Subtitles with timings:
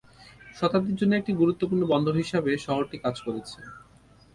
[0.55, 3.59] শতাব্দীর জন্য একটি গুরুত্বপূর্ণ বন্দর হিসেবে শহরটি কাজ করেছে।